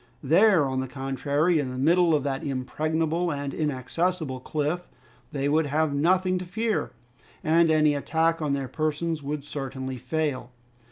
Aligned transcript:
There, 0.23 0.65
on 0.65 0.79
the 0.79 0.87
contrary, 0.87 1.59
in 1.59 1.69
the 1.69 1.77
middle 1.77 2.15
of 2.15 2.23
that 2.23 2.43
impregnable 2.43 3.31
and 3.31 3.53
inaccessible 3.53 4.39
cliff, 4.39 4.89
they 5.31 5.47
would 5.47 5.67
have 5.67 5.93
nothing 5.93 6.39
to 6.39 6.45
fear, 6.45 6.93
and 7.43 7.69
any 7.69 7.93
attack 7.93 8.41
on 8.41 8.53
their 8.53 8.67
persons 8.67 9.21
would 9.21 9.43
certainly 9.45 9.97
fail. 9.97 10.49